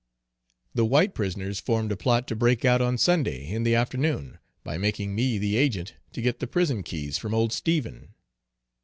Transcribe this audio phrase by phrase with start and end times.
[0.73, 4.79] The white prisoners formed a plot to break out on Sunday in the afternoon, by
[4.79, 8.15] making me the agent to get the prison keys from old Stephen.